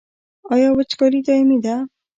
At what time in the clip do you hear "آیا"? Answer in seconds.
0.53-0.69